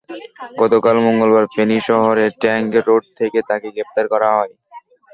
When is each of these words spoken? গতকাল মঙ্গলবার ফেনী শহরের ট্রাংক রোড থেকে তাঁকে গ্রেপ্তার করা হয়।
গতকাল 0.61 0.95
মঙ্গলবার 1.05 1.45
ফেনী 1.53 1.77
শহরের 1.87 2.29
ট্রাংক 2.41 2.71
রোড 2.87 3.03
থেকে 3.19 3.39
তাঁকে 3.49 3.67
গ্রেপ্তার 3.71 4.05
করা 4.13 4.29
হয়। 4.37 4.53